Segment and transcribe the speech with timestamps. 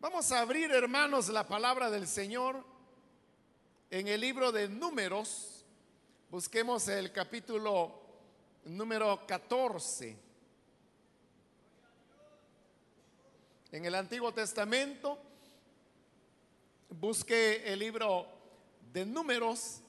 [0.00, 2.64] Vamos a abrir, hermanos, la palabra del Señor
[3.90, 5.64] en el libro de números.
[6.30, 8.00] Busquemos el capítulo
[8.64, 10.16] número 14.
[13.72, 15.18] En el Antiguo Testamento,
[16.90, 18.28] busque el libro
[18.92, 19.80] de números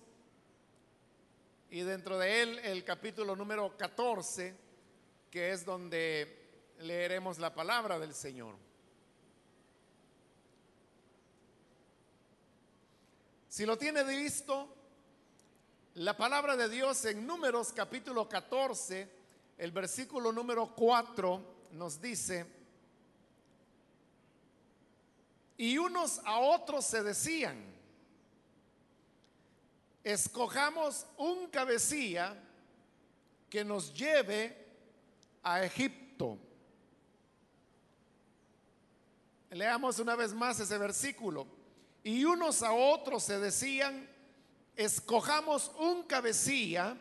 [1.70, 4.55] y dentro de él el capítulo número 14,
[5.30, 8.69] que es donde leeremos la palabra del Señor.
[13.59, 14.73] Si lo tiene visto,
[15.95, 19.09] la palabra de Dios en Números capítulo 14,
[19.58, 22.45] el versículo número 4 nos dice,
[25.58, 27.62] y unos a otros se decían,
[30.05, 32.41] escojamos un cabecilla
[33.49, 34.55] que nos lleve
[35.44, 36.38] a Egipto.
[39.49, 41.59] Leamos una vez más ese versículo.
[42.03, 44.10] Y unos a otros se decían,
[44.76, 46.96] escojamos un cabecilla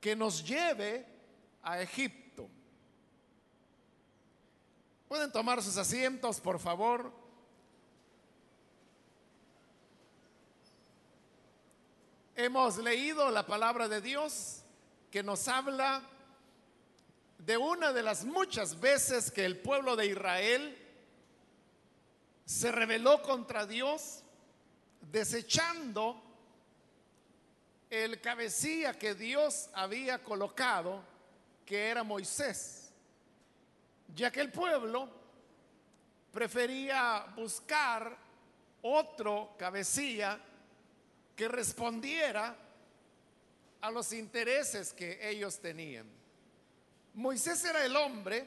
[0.00, 1.06] que nos lleve
[1.62, 2.48] a Egipto.
[5.08, 7.12] Pueden tomar sus asientos, por favor.
[12.34, 14.62] Hemos leído la palabra de Dios
[15.10, 16.02] que nos habla
[17.38, 20.81] de una de las muchas veces que el pueblo de Israel
[22.52, 24.22] se rebeló contra Dios,
[25.10, 26.22] desechando
[27.88, 31.02] el cabecilla que Dios había colocado,
[31.64, 32.92] que era Moisés,
[34.14, 35.08] ya que el pueblo
[36.30, 38.16] prefería buscar
[38.82, 40.38] otro cabecilla
[41.34, 42.54] que respondiera
[43.80, 46.06] a los intereses que ellos tenían.
[47.14, 48.46] Moisés era el hombre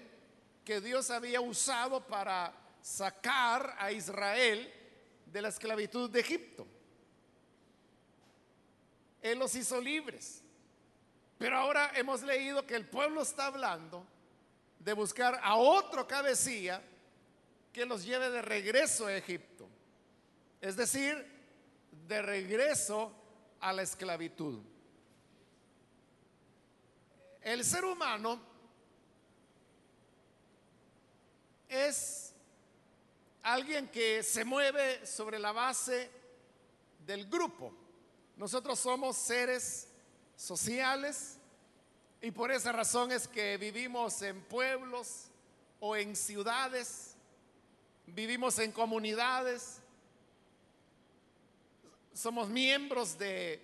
[0.63, 4.71] que Dios había usado para sacar a Israel
[5.25, 6.67] de la esclavitud de Egipto.
[9.23, 10.43] Él los hizo libres.
[11.39, 14.05] Pero ahora hemos leído que el pueblo está hablando
[14.77, 16.79] de buscar a otro cabecilla
[17.73, 19.67] que los lleve de regreso a Egipto.
[20.61, 21.25] Es decir,
[22.07, 23.11] de regreso
[23.61, 24.59] a la esclavitud.
[27.41, 28.39] El ser humano
[31.67, 32.34] es
[33.45, 36.09] alguien que se mueve sobre la base
[37.05, 37.71] del grupo.
[38.37, 39.87] Nosotros somos seres
[40.35, 41.37] sociales
[42.21, 45.25] y por esa razón es que vivimos en pueblos
[45.79, 47.15] o en ciudades,
[48.07, 49.79] vivimos en comunidades,
[52.15, 53.63] somos miembros de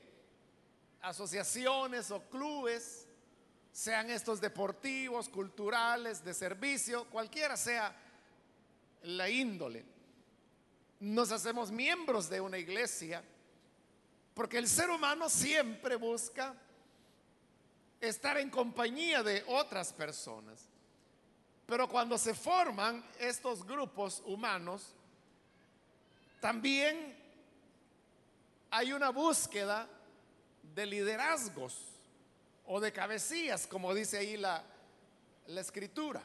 [1.01, 3.07] asociaciones o clubes,
[3.71, 7.95] sean estos deportivos, culturales, de servicio, cualquiera sea
[9.03, 9.85] la índole.
[10.99, 13.23] Nos hacemos miembros de una iglesia
[14.33, 16.55] porque el ser humano siempre busca
[17.99, 20.67] estar en compañía de otras personas.
[21.65, 24.93] Pero cuando se forman estos grupos humanos,
[26.39, 27.15] también
[28.71, 29.87] hay una búsqueda
[30.73, 31.77] de liderazgos
[32.65, 34.63] o de cabecillas, como dice ahí la,
[35.47, 36.21] la escritura.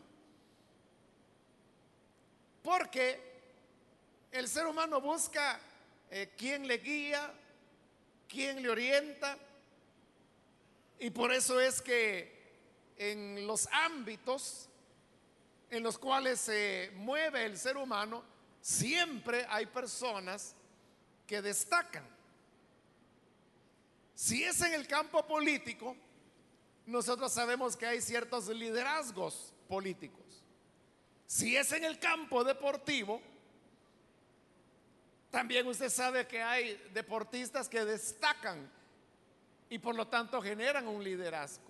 [2.66, 3.21] Porque
[4.32, 5.60] el ser humano busca
[6.10, 7.32] eh, quién le guía,
[8.28, 9.38] quién le orienta.
[10.99, 12.34] Y por eso es que
[12.97, 14.69] en los ámbitos
[15.71, 18.25] en los cuales se mueve el ser humano,
[18.60, 20.56] siempre hay personas
[21.25, 22.04] que destacan.
[24.12, 25.97] Si es en el campo político,
[26.84, 30.26] nosotros sabemos que hay ciertos liderazgos políticos.
[31.27, 33.21] Si es en el campo deportivo,
[35.31, 38.71] también usted sabe que hay deportistas que destacan
[39.69, 41.67] y por lo tanto generan un liderazgo.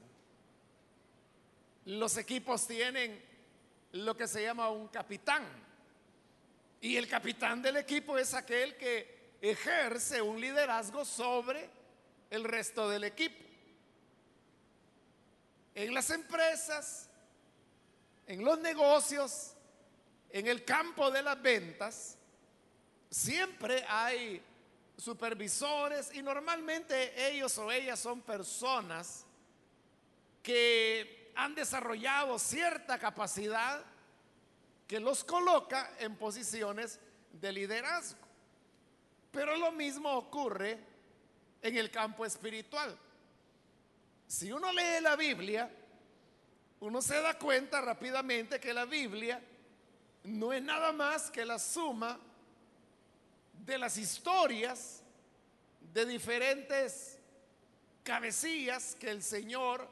[1.86, 3.22] Los equipos tienen
[3.92, 5.44] lo que se llama un capitán.
[6.80, 11.68] Y el capitán del equipo es aquel que ejerce un liderazgo sobre
[12.30, 13.42] el resto del equipo.
[15.74, 17.08] En las empresas
[18.26, 19.54] en los negocios,
[20.30, 22.16] en el campo de las ventas,
[23.10, 24.42] siempre hay
[24.96, 29.24] supervisores y normalmente ellos o ellas son personas
[30.42, 33.84] que han desarrollado cierta capacidad
[34.86, 36.98] que los coloca en posiciones
[37.32, 38.26] de liderazgo.
[39.30, 40.78] Pero lo mismo ocurre
[41.60, 42.96] en el campo espiritual.
[44.26, 45.70] Si uno lee la Biblia,
[46.80, 49.40] uno se da cuenta rápidamente que la Biblia
[50.24, 52.18] no es nada más que la suma
[53.64, 55.02] de las historias
[55.92, 57.18] de diferentes
[58.02, 59.88] cabecillas que el Señor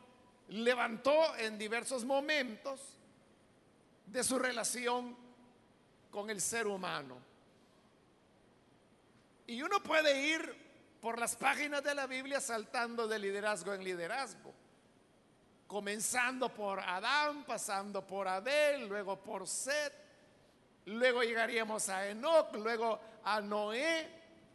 [0.48, 2.80] levantó en diversos momentos
[4.06, 5.16] de su relación
[6.10, 7.16] con el ser humano.
[9.46, 10.64] Y uno puede ir
[11.00, 14.53] por las páginas de la Biblia saltando de liderazgo en liderazgo,
[15.66, 19.94] comenzando por Adán, pasando por Abel, luego por Seth,
[20.86, 24.08] luego llegaríamos a Enoch, luego a Noé,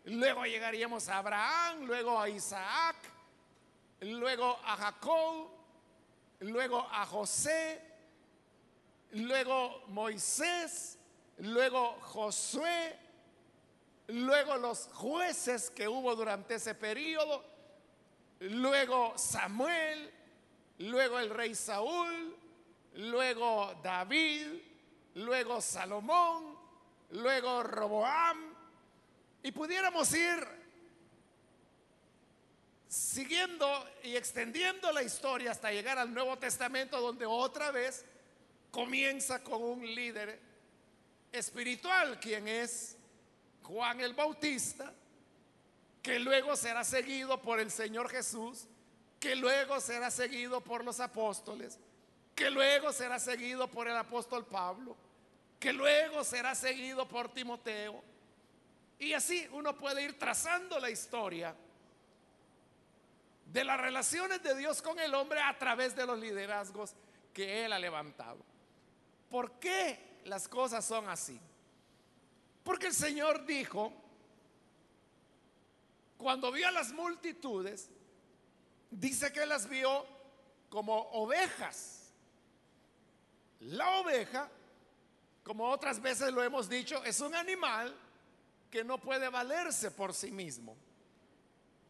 [0.05, 2.95] luego llegaríamos a Abraham, luego a Isaac,
[4.01, 5.49] luego a Jacob,
[6.41, 7.81] luego a José,
[9.11, 10.97] luego Moisés,
[11.39, 12.97] luego Josué,
[14.07, 17.43] luego los jueces que hubo durante ese periodo,
[18.39, 20.13] luego Samuel,
[20.79, 22.35] luego el rey Saúl,
[22.95, 24.47] luego David,
[25.15, 26.57] luego Salomón,
[27.11, 28.53] luego Roboam,
[29.43, 30.45] y pudiéramos ir
[32.87, 38.03] siguiendo y extendiendo la historia hasta llegar al Nuevo Testamento, donde otra vez
[38.71, 40.39] comienza con un líder
[41.31, 42.97] espiritual, quien es
[43.63, 44.93] Juan el Bautista,
[46.01, 48.67] que luego será seguido por el Señor Jesús,
[49.19, 51.77] que luego será seguido por los apóstoles,
[52.33, 54.95] que luego será seguido por el apóstol Pablo,
[55.59, 58.01] que luego será seguido por Timoteo.
[58.97, 61.53] Y así uno puede ir trazando la historia
[63.45, 66.93] de las relaciones de Dios con el hombre a través de los liderazgos
[67.33, 68.39] que Él ha levantado.
[69.29, 71.39] ¿Por qué las cosas son así?
[72.63, 73.91] Porque el Señor dijo,
[76.17, 77.89] cuando vio a las multitudes,
[78.89, 80.05] dice que las vio
[80.69, 82.11] como ovejas.
[83.61, 84.49] La oveja,
[85.43, 87.95] como otras veces lo hemos dicho, es un animal
[88.69, 90.75] que no puede valerse por sí mismo.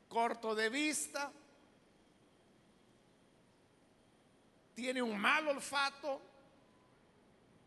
[0.08, 1.32] Corto de vista,
[4.74, 6.22] tiene un mal olfato,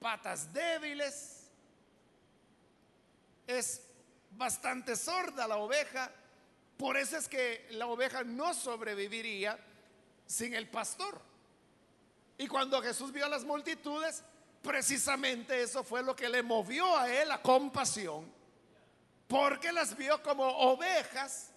[0.00, 1.46] patas débiles,
[3.46, 3.82] es
[4.32, 6.10] bastante sorda la oveja,
[6.82, 9.56] por eso es que la oveja no sobreviviría
[10.26, 11.16] sin el pastor.
[12.36, 14.24] Y cuando Jesús vio a las multitudes,
[14.60, 18.28] precisamente eso fue lo que le movió a él a compasión,
[19.28, 21.52] porque las vio como ovejas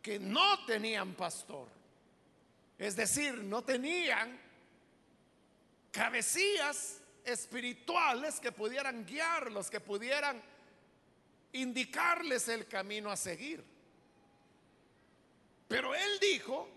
[0.00, 1.68] que no tenían pastor.
[2.78, 4.40] Es decir, no tenían
[5.92, 10.40] cabecillas espirituales que pudieran guiarlos, que pudieran
[11.52, 13.69] indicarles el camino a seguir.
[15.70, 16.68] Pero él dijo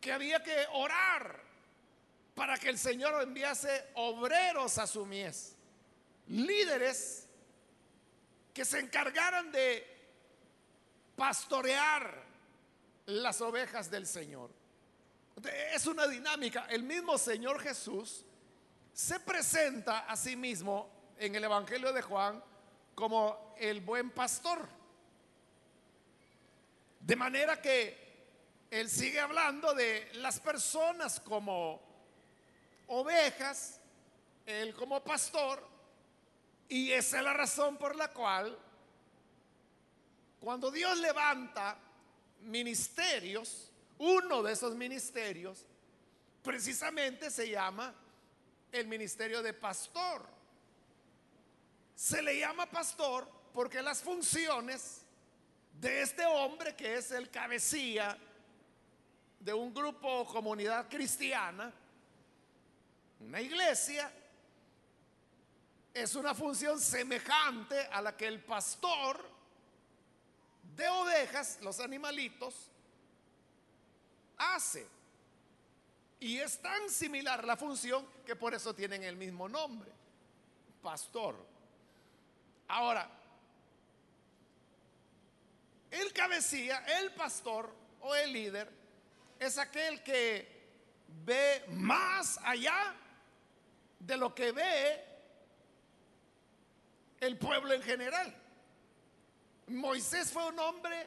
[0.00, 1.38] que había que orar
[2.34, 5.56] para que el Señor enviase obreros a su mies,
[6.28, 7.28] líderes
[8.54, 9.86] que se encargaran de
[11.14, 12.24] pastorear
[13.04, 14.50] las ovejas del Señor.
[15.74, 16.64] Es una dinámica.
[16.70, 18.24] El mismo Señor Jesús
[18.94, 22.42] se presenta a sí mismo en el Evangelio de Juan
[22.94, 24.79] como el buen pastor.
[27.00, 27.98] De manera que
[28.70, 31.80] él sigue hablando de las personas como
[32.86, 33.80] ovejas,
[34.46, 35.66] él como pastor,
[36.68, 38.56] y esa es la razón por la cual
[40.40, 41.76] cuando Dios levanta
[42.42, 45.66] ministerios, uno de esos ministerios
[46.42, 47.94] precisamente se llama
[48.72, 50.26] el ministerio de pastor.
[51.94, 55.02] Se le llama pastor porque las funciones
[55.72, 58.16] de este hombre que es el cabecilla
[59.38, 61.72] de un grupo o comunidad cristiana,
[63.20, 64.12] una iglesia,
[65.92, 69.28] es una función semejante a la que el pastor
[70.76, 72.70] de ovejas, los animalitos,
[74.36, 74.86] hace.
[76.20, 79.90] Y es tan similar la función que por eso tienen el mismo nombre,
[80.82, 81.34] pastor.
[82.68, 83.10] Ahora,
[85.90, 88.70] el cabecilla, el pastor o el líder
[89.38, 90.60] es aquel que
[91.24, 92.94] ve más allá
[93.98, 95.04] de lo que ve
[97.20, 98.34] el pueblo en general.
[99.68, 101.06] Moisés fue un hombre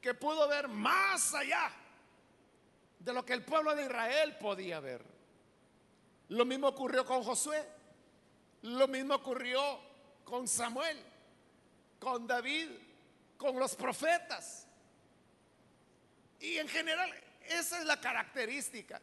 [0.00, 1.72] que pudo ver más allá
[2.98, 5.04] de lo que el pueblo de Israel podía ver.
[6.28, 7.66] Lo mismo ocurrió con Josué,
[8.62, 9.80] lo mismo ocurrió
[10.24, 11.02] con Samuel,
[11.98, 12.70] con David,
[13.36, 14.66] con los profetas.
[16.40, 17.12] Y en general,
[17.46, 19.00] esa es la característica.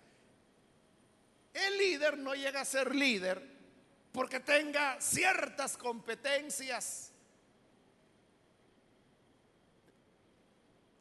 [1.53, 3.41] El líder no llega a ser líder
[4.11, 7.11] porque tenga ciertas competencias.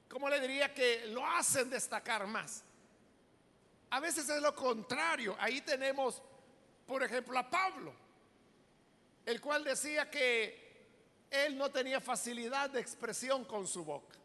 [0.09, 2.65] ¿Cómo le diría que lo hacen destacar más?
[3.91, 5.37] A veces es lo contrario.
[5.39, 6.23] Ahí tenemos,
[6.87, 7.95] por ejemplo, a Pablo,
[9.27, 10.70] el cual decía que
[11.31, 14.19] él no tenía facilidad de expresión con su boca.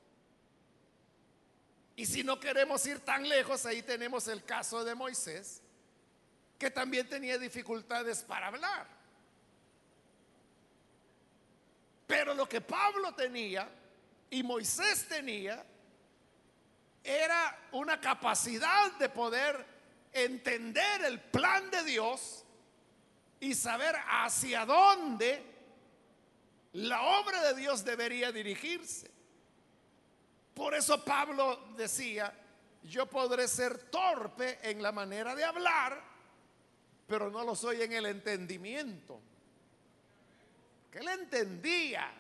[1.96, 5.62] Y si no queremos ir tan lejos, ahí tenemos el caso de Moisés,
[6.58, 8.88] que también tenía dificultades para hablar.
[12.08, 13.70] Pero lo que Pablo tenía
[14.30, 15.66] y Moisés tenía
[17.04, 19.66] era una capacidad de poder
[20.12, 22.44] entender el plan de Dios
[23.40, 25.55] y saber hacia dónde
[26.76, 29.10] la obra de Dios debería dirigirse.
[30.54, 32.34] Por eso Pablo decía,
[32.84, 36.04] yo podré ser torpe en la manera de hablar,
[37.08, 39.22] pero no lo soy en el entendimiento.
[40.92, 42.12] Que él entendía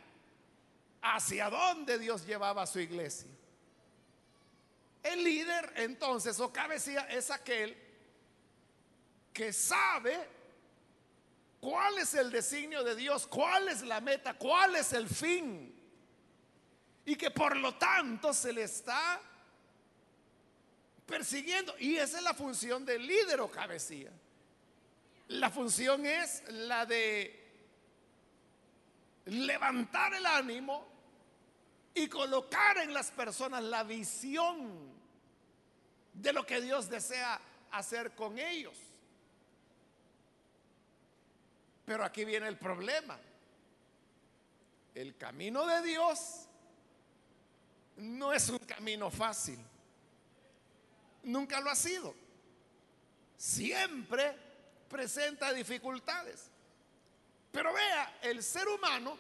[1.01, 3.29] hacia dónde Dios llevaba a su iglesia.
[5.03, 7.77] El líder entonces o cabecía es aquel
[9.33, 10.34] que sabe
[11.65, 15.73] cuál es el designio de Dios, cuál es la meta, cuál es el fin.
[17.05, 19.19] Y que por lo tanto se le está
[21.07, 21.73] persiguiendo.
[21.79, 24.11] Y esa es la función del líder o cabecía.
[25.29, 27.43] La función es la de
[29.25, 30.87] levantar el ánimo
[31.95, 34.93] y colocar en las personas la visión
[36.13, 37.41] de lo que Dios desea
[37.71, 38.77] hacer con ellos.
[41.85, 43.17] Pero aquí viene el problema.
[44.93, 46.47] El camino de Dios
[47.97, 49.59] no es un camino fácil.
[51.23, 52.13] Nunca lo ha sido.
[53.37, 54.35] Siempre
[54.89, 56.49] presenta dificultades.
[57.51, 59.17] Pero vea, el ser humano,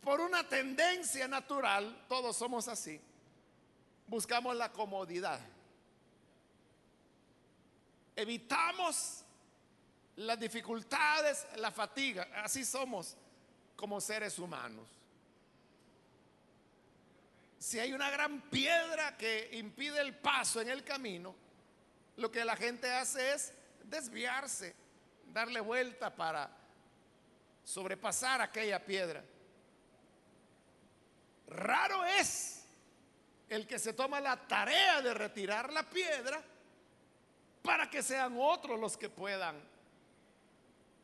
[0.00, 3.00] por una tendencia natural, todos somos así,
[4.06, 5.40] buscamos la comodidad.
[8.16, 9.24] Evitamos
[10.18, 12.28] las dificultades, la fatiga.
[12.42, 13.16] Así somos
[13.76, 14.86] como seres humanos.
[17.58, 21.34] Si hay una gran piedra que impide el paso en el camino,
[22.16, 23.52] lo que la gente hace es
[23.84, 24.74] desviarse,
[25.32, 26.50] darle vuelta para
[27.64, 29.22] sobrepasar aquella piedra.
[31.46, 32.64] Raro es
[33.48, 36.42] el que se toma la tarea de retirar la piedra
[37.62, 39.77] para que sean otros los que puedan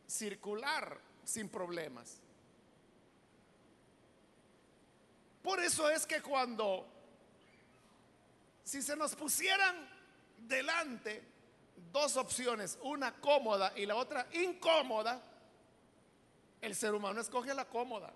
[0.07, 2.21] circular sin problemas.
[5.43, 6.87] Por eso es que cuando,
[8.65, 9.77] si se nos pusieran
[10.39, 11.23] delante
[11.93, 15.23] dos opciones, una cómoda y la otra incómoda,
[16.63, 18.13] el ser humano escoge la cómoda.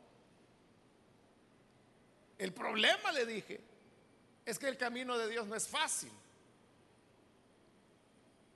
[2.39, 3.61] El problema, le dije,
[4.47, 6.13] es que el camino de Dios no es fácil.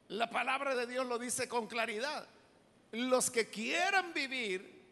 [0.08, 2.26] La palabra de Dios lo dice con claridad.
[2.92, 4.82] Los que quieran vivir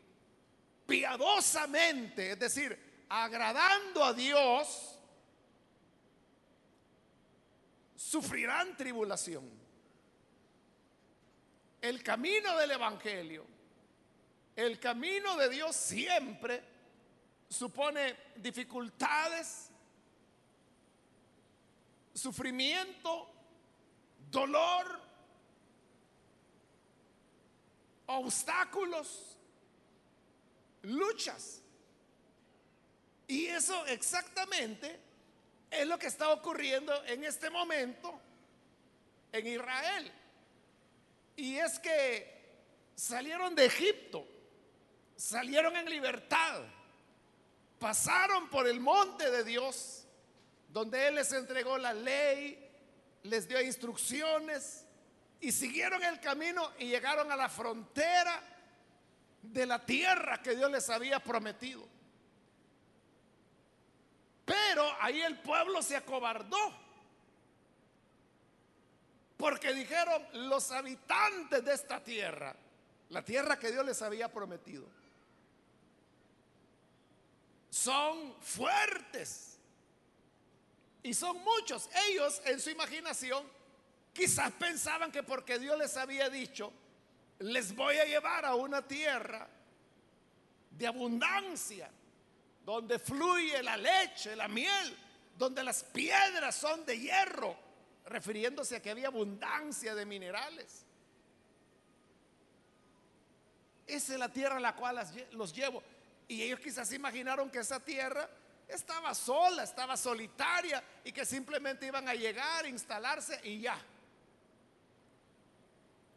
[0.86, 4.98] piadosamente, es decir, agradando a Dios,
[7.94, 9.48] sufrirán tribulación.
[11.80, 13.46] El camino del Evangelio,
[14.56, 16.62] el camino de Dios siempre
[17.48, 19.70] supone dificultades,
[22.14, 23.30] sufrimiento,
[24.30, 25.00] dolor,
[28.18, 29.36] obstáculos,
[30.82, 31.62] luchas.
[33.26, 34.98] Y eso exactamente
[35.70, 38.20] es lo que está ocurriendo en este momento
[39.32, 40.12] en Israel.
[41.36, 42.40] Y es que
[42.96, 44.26] salieron de Egipto,
[45.16, 46.62] salieron en libertad,
[47.78, 50.04] pasaron por el monte de Dios,
[50.68, 52.68] donde Él les entregó la ley,
[53.22, 54.84] les dio instrucciones
[55.40, 58.42] y siguieron el camino y llegaron a la frontera
[59.42, 61.86] de la tierra que Dios les había prometido.
[64.44, 66.90] Pero ahí el pueblo se acobardó.
[69.36, 72.54] Porque dijeron los habitantes de esta tierra,
[73.08, 74.86] la tierra que Dios les había prometido,
[77.70, 79.58] son fuertes.
[81.02, 81.88] Y son muchos.
[82.08, 83.42] Ellos en su imaginación
[84.12, 86.72] quizás pensaban que porque Dios les había dicho,
[87.38, 89.48] les voy a llevar a una tierra
[90.70, 91.90] de abundancia
[92.64, 94.96] donde fluye la leche, la miel,
[95.36, 97.56] donde las piedras son de hierro,
[98.06, 100.84] refiriéndose a que había abundancia de minerales.
[103.94, 105.00] esa es la tierra a la cual
[105.32, 105.82] los llevo.
[106.28, 108.28] Y ellos quizás imaginaron que esa tierra
[108.68, 113.76] estaba sola, estaba solitaria y que simplemente iban a llegar, instalarse y ya.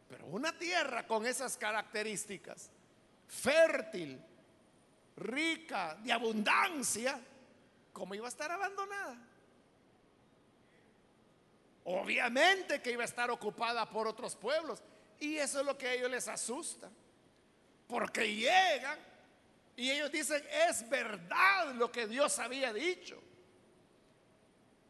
[0.08, 2.70] Pero una tierra con esas características,
[3.28, 4.20] fértil,
[5.16, 7.20] rica, de abundancia,
[7.92, 9.16] ¿cómo iba a estar abandonada?
[11.84, 14.82] Obviamente que iba a estar ocupada por otros pueblos.
[15.20, 16.90] Y eso es lo que a ellos les asusta.
[17.86, 18.98] Porque llegan
[19.76, 23.20] y ellos dicen, es verdad lo que Dios había dicho.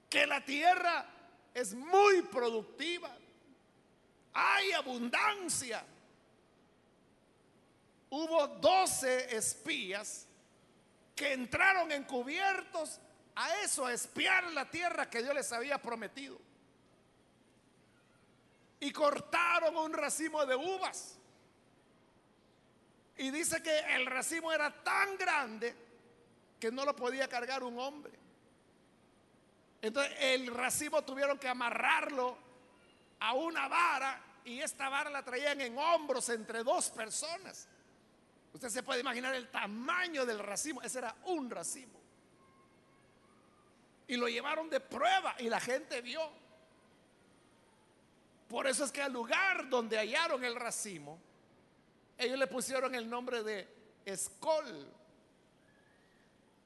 [0.08, 1.06] Que la tierra
[1.52, 3.16] es muy productiva.
[4.34, 5.84] Hay abundancia.
[8.10, 10.26] Hubo doce espías
[11.14, 13.00] que entraron encubiertos
[13.36, 16.38] a eso, a espiar la tierra que Dios les había prometido.
[18.80, 21.16] Y cortaron un racimo de uvas.
[23.16, 25.74] Y dice que el racimo era tan grande
[26.58, 28.12] que no lo podía cargar un hombre.
[29.80, 32.36] Entonces el racimo tuvieron que amarrarlo
[33.20, 37.66] a una vara y esta vara la traían en hombros entre dos personas.
[38.52, 40.82] Usted se puede imaginar el tamaño del racimo.
[40.82, 42.00] Ese era un racimo.
[44.06, 46.20] Y lo llevaron de prueba y la gente vio.
[48.48, 51.18] Por eso es que al lugar donde hallaron el racimo,
[52.18, 53.66] ellos le pusieron el nombre de
[54.04, 54.86] Escol,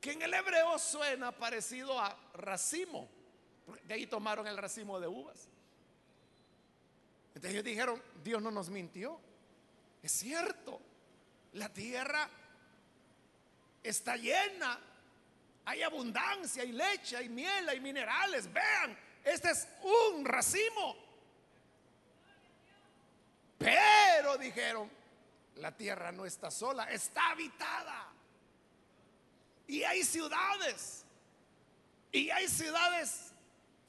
[0.01, 3.09] que en el hebreo suena parecido a racimo,
[3.85, 5.49] de ahí tomaron el racimo de uvas.
[7.29, 9.21] Entonces ellos dijeron, Dios no nos mintió,
[10.03, 10.81] es cierto,
[11.53, 12.29] la tierra
[13.83, 14.79] está llena,
[15.65, 20.97] hay abundancia, hay leche, hay miel, hay minerales, vean, este es un racimo.
[23.59, 24.91] Pero dijeron,
[25.57, 28.13] la tierra no está sola, está habitada.
[29.67, 31.05] Y hay ciudades.
[32.13, 33.33] Y hay ciudades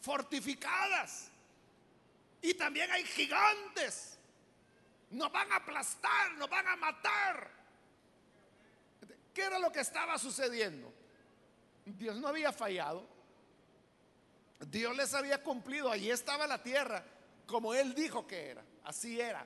[0.02, 1.29] fortificadas.
[2.42, 4.18] Y también hay gigantes.
[5.12, 7.52] Nos van a aplastar, nos van a matar.
[9.34, 10.94] ¿Qué era lo que estaba sucediendo?
[11.86, 13.08] Dios no había fallado.
[14.68, 15.92] Dios les había cumplido.
[15.92, 17.04] Allí estaba la tierra
[17.50, 18.64] como Él dijo que era.
[18.84, 19.46] Así era.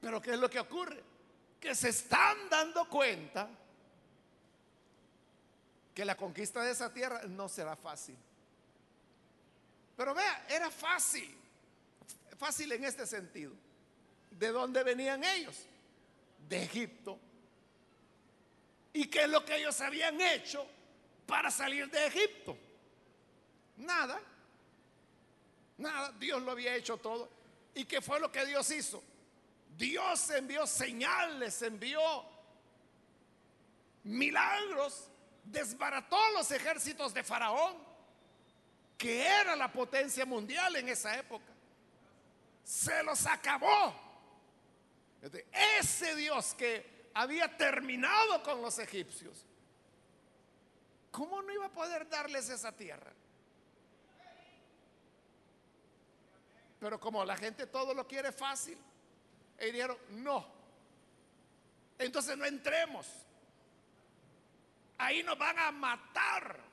[0.00, 1.02] Pero ¿qué es lo que ocurre?
[1.58, 3.48] Que se están dando cuenta
[5.94, 8.16] que la conquista de esa tierra no será fácil.
[9.96, 11.36] Pero vea, era fácil.
[12.38, 13.52] Fácil en este sentido.
[14.30, 15.66] ¿De dónde venían ellos?
[16.48, 17.18] De Egipto.
[18.92, 20.66] ¿Y qué es lo que ellos habían hecho
[21.26, 22.56] para salir de Egipto?
[23.76, 24.20] Nada.
[25.78, 26.12] Nada.
[26.12, 27.28] Dios lo había hecho todo.
[27.74, 29.02] ¿Y qué fue lo que Dios hizo?
[29.76, 32.00] Dios envió señales, envió
[34.04, 35.08] milagros,
[35.44, 37.76] desbarató los ejércitos de Faraón,
[39.02, 41.52] que era la potencia mundial en esa época.
[42.62, 43.92] Se los acabó.
[45.80, 49.44] Ese Dios que había terminado con los egipcios,
[51.10, 53.12] ¿cómo no iba a poder darles esa tierra?
[56.78, 58.78] Pero como la gente todo lo quiere fácil,
[59.58, 60.46] y dijeron, no.
[61.98, 63.08] Entonces no entremos.
[64.96, 66.71] Ahí nos van a matar.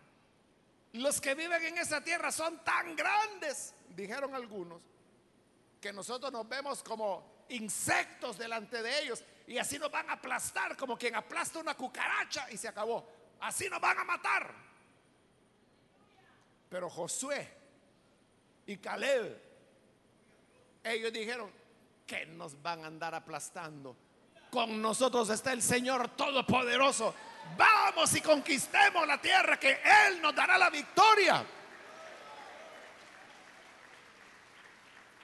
[0.93, 4.81] Los que viven en esa tierra son tan grandes, dijeron algunos,
[5.79, 10.75] que nosotros nos vemos como insectos delante de ellos y así nos van a aplastar
[10.75, 13.07] como quien aplasta una cucaracha y se acabó.
[13.41, 14.53] Así nos van a matar.
[16.69, 17.47] Pero Josué
[18.65, 19.41] y Caleb,
[20.83, 21.51] ellos dijeron,
[22.09, 23.95] que nos van a andar aplastando.
[24.49, 27.13] Con nosotros está el Señor Todopoderoso.
[27.57, 31.45] Vamos y conquistemos la tierra que Él nos dará la victoria.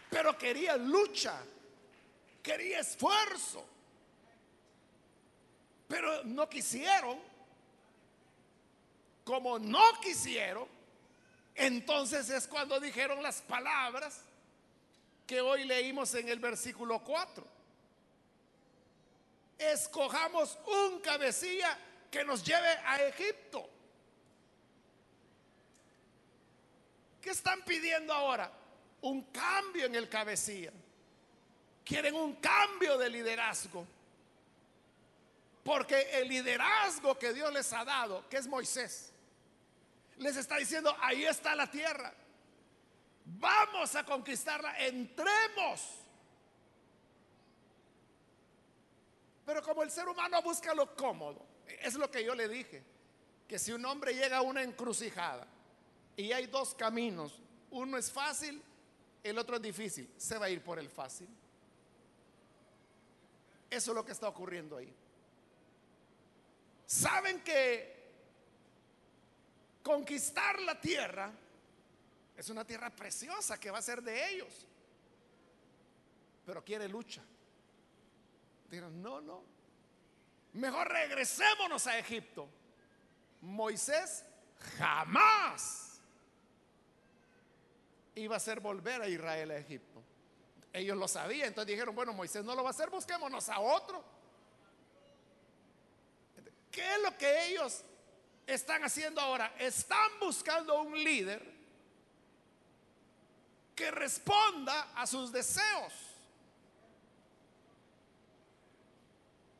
[0.09, 1.41] Pero quería lucha,
[2.41, 3.65] quería esfuerzo.
[5.87, 7.19] Pero no quisieron.
[9.23, 10.67] Como no quisieron,
[11.55, 14.21] entonces es cuando dijeron las palabras
[15.25, 17.45] que hoy leímos en el versículo 4.
[19.57, 21.77] Escojamos un cabecilla
[22.15, 23.69] que nos lleve a Egipto.
[27.19, 28.49] ¿Qué están pidiendo ahora?
[29.01, 30.71] Un cambio en el cabecilla.
[31.83, 33.85] Quieren un cambio de liderazgo.
[35.61, 39.11] Porque el liderazgo que Dios les ha dado, que es Moisés,
[40.15, 42.13] les está diciendo, ahí está la tierra.
[43.25, 45.81] Vamos a conquistarla, entremos.
[49.45, 52.83] Pero como el ser humano busca lo cómodo, es lo que yo le dije,
[53.47, 55.47] que si un hombre llega a una encrucijada
[56.15, 57.39] y hay dos caminos,
[57.71, 58.61] uno es fácil,
[59.23, 61.27] el otro es difícil, se va a ir por el fácil.
[63.69, 64.93] Eso es lo que está ocurriendo ahí.
[66.85, 67.95] Saben que
[69.81, 71.31] conquistar la tierra
[72.37, 74.65] es una tierra preciosa que va a ser de ellos,
[76.45, 77.23] pero quiere lucha.
[78.69, 79.43] Dirán, no, no,
[80.55, 82.47] mejor regresémonos a Egipto.
[83.41, 84.23] Moisés
[84.77, 86.01] jamás
[88.15, 90.01] iba a hacer volver a Israel a Egipto.
[90.73, 94.03] Ellos lo sabían, entonces dijeron, bueno, Moisés no lo va a hacer, busquémonos a otro.
[96.71, 97.83] ¿Qué es lo que ellos
[98.45, 99.53] están haciendo ahora?
[99.57, 101.41] Están buscando un líder
[103.73, 105.93] que responda a sus deseos.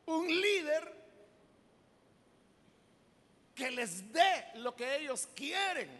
[0.06, 0.96] Un líder
[3.54, 5.90] que les dé lo que ellos quieren.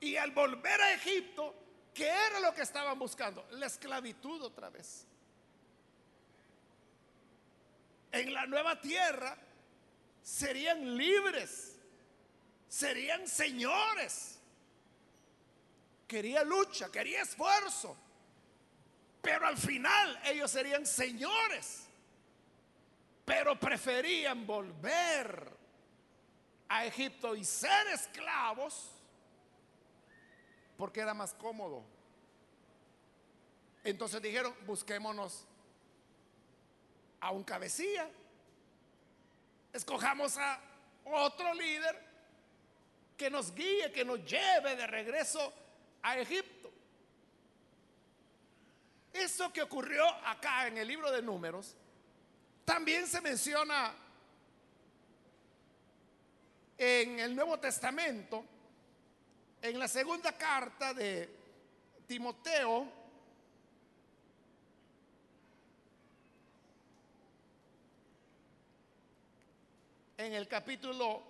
[0.00, 1.54] Y al volver a Egipto,
[1.94, 3.46] ¿qué era lo que estaban buscando?
[3.52, 5.06] La esclavitud otra vez.
[8.10, 9.38] En la nueva tierra
[10.22, 11.78] serían libres,
[12.68, 14.40] serían señores.
[16.08, 17.96] Quería lucha, quería esfuerzo,
[19.22, 21.86] pero al final ellos serían señores,
[23.24, 25.50] pero preferían volver
[26.68, 28.90] a Egipto y ser esclavos
[30.76, 31.82] porque era más cómodo.
[33.84, 35.46] Entonces dijeron, busquémonos
[37.20, 38.08] a un cabecilla
[39.72, 40.60] Escojamos a
[41.04, 41.98] otro líder
[43.16, 45.52] que nos guíe, que nos lleve de regreso
[46.02, 46.61] a Egipto.
[49.22, 51.76] Eso que ocurrió acá en el libro de números,
[52.64, 53.94] también se menciona
[56.76, 58.44] en el Nuevo Testamento,
[59.60, 61.30] en la segunda carta de
[62.08, 62.88] Timoteo,
[70.18, 71.22] en el capítulo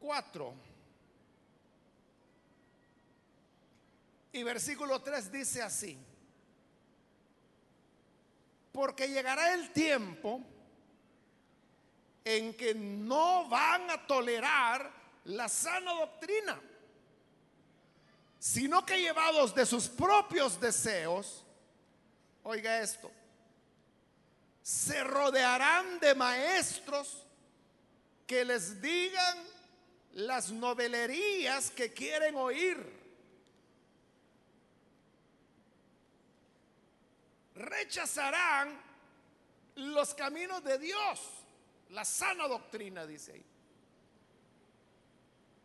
[0.00, 0.69] 4
[4.32, 5.98] y versículo 3 dice así,
[8.72, 10.40] porque llegará el tiempo
[12.24, 14.92] en que no van a tolerar
[15.24, 16.60] la sana doctrina,
[18.38, 21.44] sino que llevados de sus propios deseos,
[22.42, 23.10] oiga esto,
[24.62, 27.26] se rodearán de maestros
[28.26, 29.38] que les digan
[30.12, 32.99] las novelerías que quieren oír.
[37.60, 38.80] Rechazarán
[39.76, 41.20] los caminos de Dios,
[41.90, 43.44] la sana doctrina, dice ahí.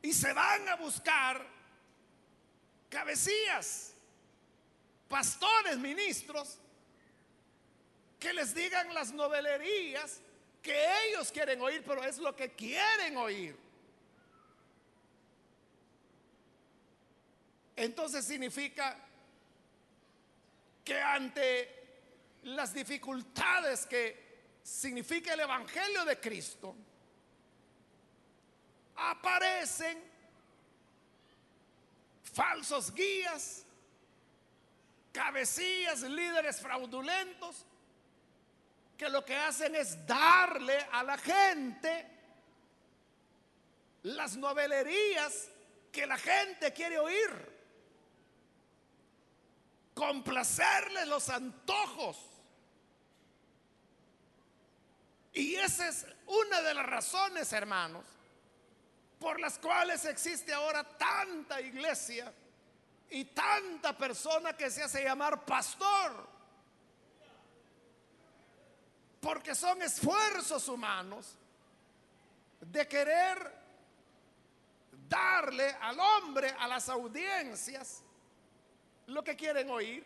[0.01, 1.41] Y se van a buscar
[2.89, 3.93] cabecillas,
[5.07, 6.59] pastores, ministros,
[8.19, 10.19] que les digan las novelerías
[10.61, 13.55] que ellos quieren oír, pero es lo que quieren oír.
[17.75, 18.97] Entonces significa
[20.83, 21.84] que ante
[22.45, 24.25] las dificultades que
[24.63, 26.75] significa el Evangelio de Cristo,
[28.95, 30.03] aparecen
[32.33, 33.65] falsos guías,
[35.11, 37.65] cabecillas, líderes fraudulentos,
[38.97, 42.11] que lo que hacen es darle a la gente
[44.03, 45.49] las novelerías
[45.91, 47.55] que la gente quiere oír,
[49.93, 52.34] complacerle los antojos.
[55.35, 58.05] Y esa es una de las razones, hermanos,
[59.19, 62.33] por las cuales existe ahora tanta iglesia
[63.09, 66.35] y tanta persona que se hace llamar pastor
[69.25, 71.35] porque son esfuerzos humanos
[72.61, 73.51] de querer
[75.09, 78.03] darle al hombre, a las audiencias,
[79.07, 80.05] lo que quieren oír,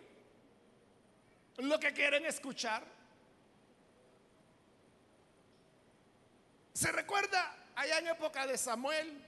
[1.58, 2.82] lo que quieren escuchar.
[6.80, 9.22] ¿Se recuerda allá en época de Samuel?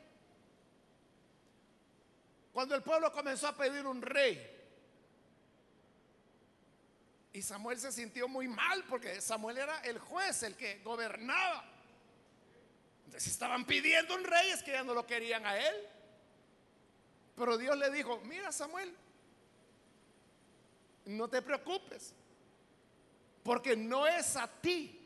[2.53, 4.39] Cuando el pueblo comenzó a pedir un rey.
[7.33, 11.65] Y Samuel se sintió muy mal porque Samuel era el juez, el que gobernaba.
[13.07, 15.75] Entonces estaban pidiendo un rey, es que ya no lo querían a él.
[17.35, 18.95] Pero Dios le dijo, mira Samuel,
[21.03, 22.13] no te preocupes.
[23.43, 24.97] Porque no es a ti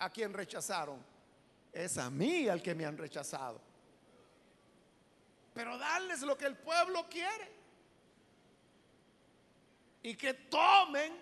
[0.00, 1.00] a quien rechazaron,
[1.72, 3.60] es a mí al que me han rechazado.
[5.54, 7.58] Pero darles lo que el pueblo quiere.
[10.02, 11.12] Y que tomen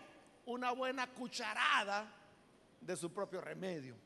[0.46, 2.12] una buena cucharada
[2.80, 3.96] de su propio remedio.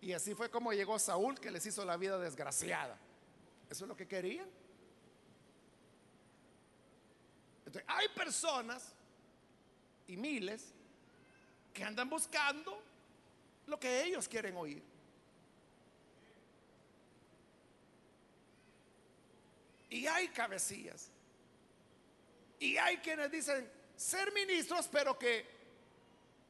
[0.00, 2.96] Y así fue como llegó Saúl, que les hizo la vida desgraciada.
[3.68, 4.48] Eso es lo que querían.
[7.86, 8.94] hay personas
[10.08, 10.74] y miles
[11.72, 12.82] que andan buscando
[13.66, 14.82] lo que ellos quieren oír.
[19.90, 21.10] Y hay cabecillas.
[22.58, 25.46] Y hay quienes dicen ser ministros, pero que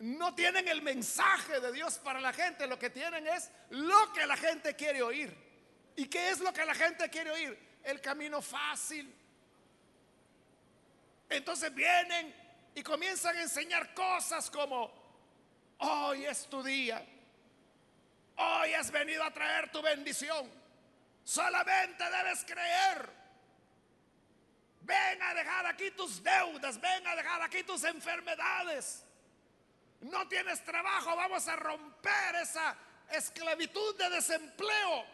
[0.01, 2.67] no tienen el mensaje de Dios para la gente.
[2.67, 5.37] Lo que tienen es lo que la gente quiere oír.
[5.97, 7.59] ¿Y qué es lo que la gente quiere oír?
[7.83, 9.15] El camino fácil.
[11.29, 12.35] Entonces vienen
[12.75, 14.93] y comienzan a enseñar cosas como,
[15.79, 17.05] hoy es tu día,
[18.37, 20.51] hoy has venido a traer tu bendición,
[21.23, 23.20] solamente debes creer.
[24.91, 29.05] Ven a dejar aquí tus deudas, ven a dejar aquí tus enfermedades.
[30.01, 32.77] No tienes trabajo, vamos a romper esa
[33.09, 35.05] esclavitud de desempleo.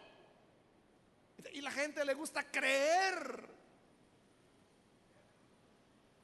[1.52, 3.48] Y la gente le gusta creer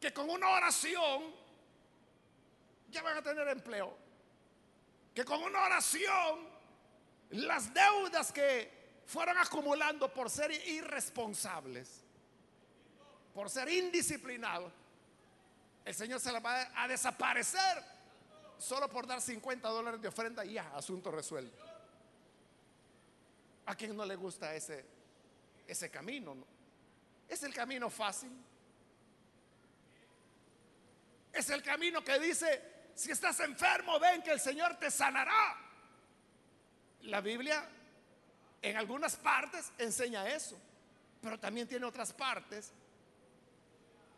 [0.01, 1.35] que con una oración
[2.89, 3.95] ya van a tener empleo.
[5.15, 6.49] Que con una oración
[7.31, 12.02] las deudas que fueron acumulando por ser irresponsables,
[13.35, 14.73] por ser indisciplinados,
[15.85, 17.83] el Señor se las va a desaparecer
[18.59, 21.63] solo por dar 50 dólares de ofrenda y ya, asunto resuelto.
[23.67, 24.85] ¿A quién no le gusta ese,
[25.67, 26.37] ese camino?
[27.29, 28.31] Es el camino fácil.
[31.33, 32.63] Es el camino que dice,
[32.95, 35.57] si estás enfermo, ven que el Señor te sanará.
[37.03, 37.67] La Biblia
[38.61, 40.57] en algunas partes enseña eso,
[41.21, 42.73] pero también tiene otras partes,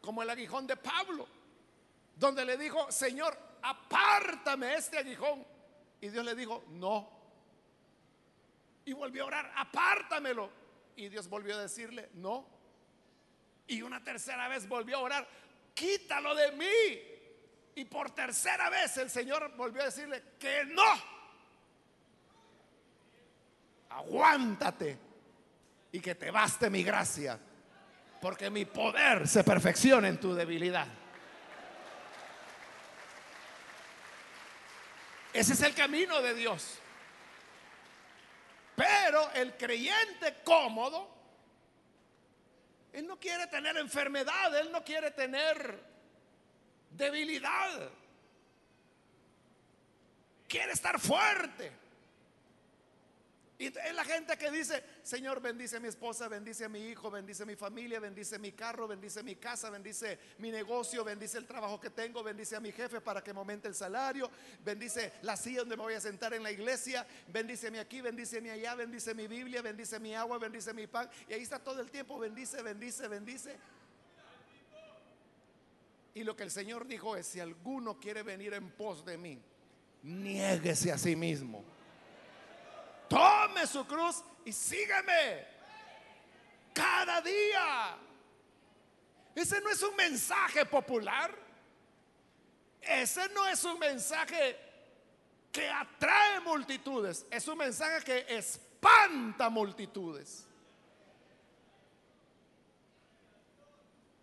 [0.04, 1.26] como el aguijón de Pablo,
[2.16, 5.44] donde le dijo, Señor, apártame este aguijón.
[6.00, 7.08] Y Dios le dijo, no.
[8.84, 10.50] Y volvió a orar, apártamelo.
[10.96, 12.46] Y Dios volvió a decirle, no.
[13.66, 15.28] Y una tercera vez volvió a orar,
[15.72, 17.14] quítalo de mí.
[17.76, 21.14] Y por tercera vez el Señor volvió a decirle que no.
[23.88, 24.98] Aguántate
[25.92, 27.40] y que te baste mi gracia,
[28.24, 30.86] porque mi poder se perfecciona en tu debilidad.
[35.30, 36.78] Ese es el camino de Dios.
[38.74, 41.06] Pero el creyente cómodo,
[42.94, 45.84] él no quiere tener enfermedad, él no quiere tener
[46.92, 47.90] debilidad.
[50.48, 51.70] Quiere estar fuerte.
[53.56, 57.08] Y es la gente que dice, Señor, bendice a mi esposa, bendice a mi hijo,
[57.08, 61.46] bendice a mi familia, bendice mi carro, bendice mi casa, bendice mi negocio, bendice el
[61.46, 64.28] trabajo que tengo, bendice a mi jefe para que me aumente el salario,
[64.64, 68.74] bendice la silla donde me voy a sentar en la iglesia, bendíceme aquí, bendíceme allá,
[68.74, 71.08] bendice mi Biblia, bendice mi agua, bendice mi pan.
[71.28, 73.56] Y ahí está todo el tiempo, bendice, bendice, bendice.
[76.14, 79.40] Y lo que el Señor dijo es, si alguno quiere venir en pos de mí,
[80.02, 81.64] niéguese a sí mismo.
[83.08, 85.46] Tome su cruz y sígueme.
[86.72, 87.96] Cada día.
[89.34, 91.34] Ese no es un mensaje popular.
[92.80, 94.58] Ese no es un mensaje
[95.50, 97.26] que atrae multitudes.
[97.30, 100.46] Es un mensaje que espanta multitudes.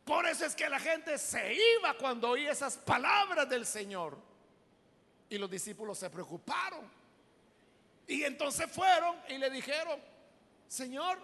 [0.06, 4.18] Por eso es que la gente se iba cuando oía esas palabras del Señor.
[5.30, 7.01] Y los discípulos se preocuparon.
[8.08, 10.00] Y entonces fueron y le dijeron,
[10.68, 11.20] Señor,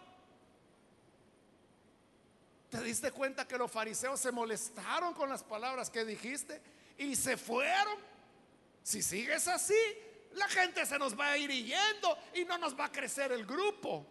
[2.70, 6.62] ¿te diste cuenta que los fariseos se molestaron con las palabras que dijiste
[6.98, 7.98] y se fueron?
[8.84, 9.74] Si sigues así,
[10.34, 13.46] la gente se nos va a ir yendo y no nos va a crecer el
[13.46, 14.06] grupo.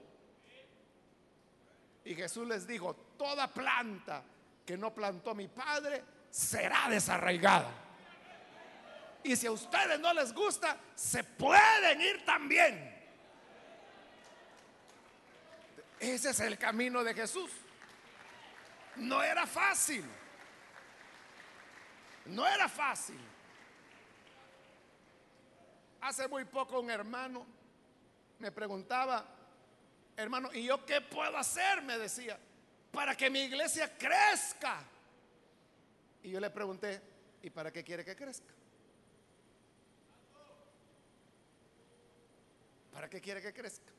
[2.04, 4.22] Y Jesús les dijo, toda planta
[4.64, 7.85] que no plantó mi padre será desarraigada.
[9.26, 12.94] Y si a ustedes no les gusta, se pueden ir también.
[15.98, 17.50] Ese es el camino de Jesús.
[18.94, 20.04] No era fácil.
[22.26, 23.18] No era fácil.
[26.02, 27.44] Hace muy poco un hermano
[28.38, 29.26] me preguntaba,
[30.16, 31.82] hermano, ¿y yo qué puedo hacer?
[31.82, 32.38] Me decía
[32.92, 34.84] para que mi iglesia crezca.
[36.22, 37.00] Y yo le pregunté,
[37.42, 38.54] ¿y para qué quiere que crezca?
[42.96, 43.92] ¿Para qué quiere que crezca?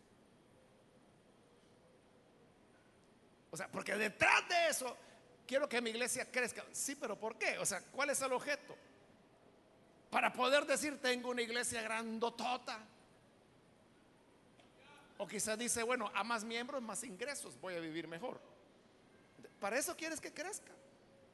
[3.52, 4.98] O sea, porque detrás de eso
[5.46, 6.66] quiero que mi iglesia crezca.
[6.72, 7.60] Sí, pero ¿por qué?
[7.60, 8.76] O sea, ¿cuál es el objeto?
[10.10, 12.80] Para poder decir, tengo una iglesia grandotota.
[15.20, 18.42] O quizás dice, bueno, a más miembros, más ingresos, voy a vivir mejor.
[19.60, 20.72] Para eso quieres que crezca.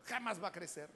[0.03, 0.89] Jamás va a crecer.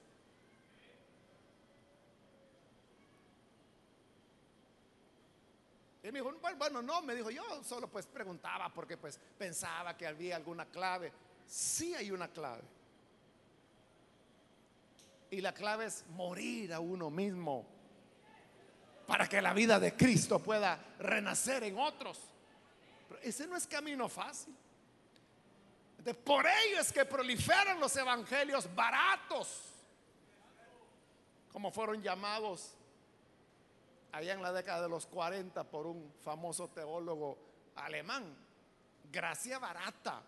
[6.07, 10.07] Y me dijo, bueno, no, me dijo, yo solo pues preguntaba porque pues pensaba que
[10.07, 11.11] había alguna clave.
[11.45, 12.63] Sí hay una clave.
[15.29, 17.67] Y la clave es morir a uno mismo
[19.05, 22.21] para que la vida de Cristo pueda renacer en otros.
[23.09, 24.55] Pero ese no es camino fácil.
[26.23, 29.61] por ello es que proliferan los evangelios baratos,
[31.51, 32.76] como fueron llamados
[34.11, 37.37] allá en la década de los 40 por un famoso teólogo
[37.75, 38.35] alemán.
[39.11, 40.21] Gracia barata.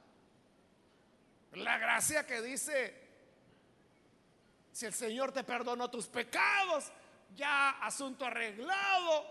[1.53, 3.09] La gracia que dice,
[4.71, 6.91] si el Señor te perdonó tus pecados,
[7.35, 9.25] ya asunto arreglado,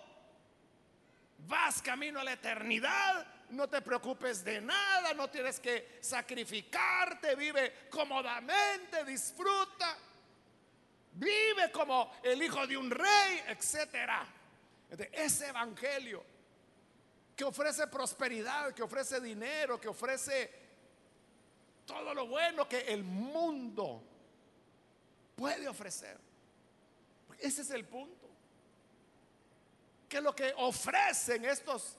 [1.46, 7.88] vas camino a la eternidad, no te preocupes de nada, no tienes que sacrificarte, vive
[7.88, 9.96] cómodamente, disfruta,
[11.12, 14.26] vive como el hijo de un rey, etcétera.
[14.90, 16.24] Ese evangelio
[17.36, 20.50] que ofrece prosperidad, que ofrece dinero, que ofrece
[21.86, 24.02] todo lo bueno que el mundo
[25.36, 26.18] puede ofrecer.
[27.38, 28.28] Ese es el punto.
[30.08, 31.96] Que lo que ofrecen estos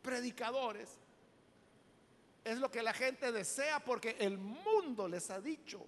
[0.00, 0.88] predicadores
[2.44, 5.84] es lo que la gente desea porque el mundo les ha dicho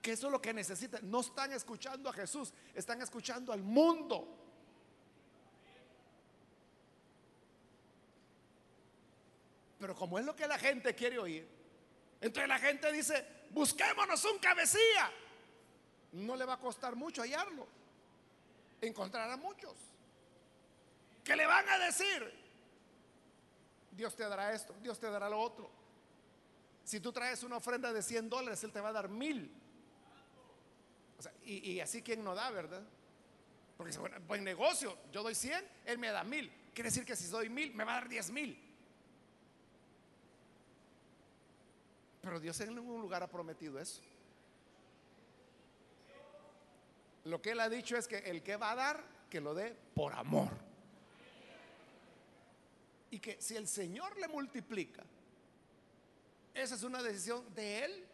[0.00, 1.08] que eso es lo que necesitan.
[1.10, 4.36] No están escuchando a Jesús, están escuchando al mundo.
[9.78, 11.48] Pero como es lo que la gente quiere oír,
[12.20, 15.12] entonces la gente dice, busquémonos un cabecilla.
[16.12, 17.66] No le va a costar mucho hallarlo.
[18.80, 19.74] Encontrará muchos.
[21.22, 22.32] Que le van a decir,
[23.92, 25.70] Dios te dará esto, Dios te dará lo otro.
[26.84, 29.54] Si tú traes una ofrenda de 100 dólares, Él te va a dar mil.
[31.44, 32.82] Y, así quien no da, ¿verdad?
[33.76, 36.52] Porque es buen negocio, yo doy 100, Él me da mil.
[36.74, 38.68] Quiere decir que si doy mil, me va a dar 10 mil.
[42.20, 44.02] Pero Dios en ningún lugar ha prometido eso.
[47.24, 49.76] Lo que Él ha dicho es que el que va a dar, que lo dé
[49.94, 50.50] por amor.
[53.10, 55.02] Y que si el Señor le multiplica,
[56.54, 58.06] esa es una decisión de Él.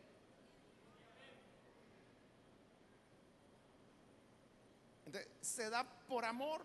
[5.07, 6.63] Entonces, se da por amor.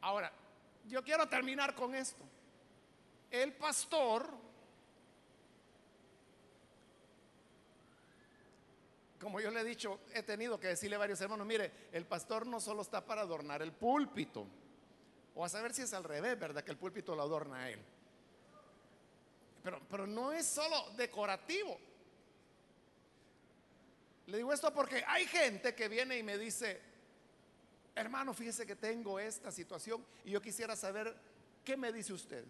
[0.00, 0.32] Ahora,
[0.86, 2.22] yo quiero terminar con esto.
[3.30, 4.28] El pastor,
[9.20, 12.46] como yo le he dicho, he tenido que decirle a varios hermanos, mire, el pastor
[12.46, 14.46] no solo está para adornar el púlpito,
[15.34, 16.62] o a saber si es al revés, ¿verdad?
[16.62, 17.80] Que el púlpito lo adorna a él.
[19.64, 21.76] Pero, pero no es solo decorativo.
[24.26, 26.80] Le digo esto porque hay gente que viene y me dice,
[27.94, 31.14] hermano, fíjese que tengo esta situación y yo quisiera saber
[31.64, 32.44] qué me dice usted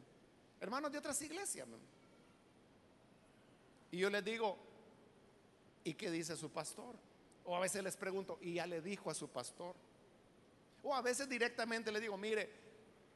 [0.61, 1.67] hermanos de otras iglesias.
[3.91, 4.57] Y yo les digo,
[5.85, 6.97] ¿y qué dice su pastor?
[7.45, 9.75] O a veces les pregunto, ¿y ya le dijo a su pastor?
[10.83, 12.49] O a veces directamente le digo, mire,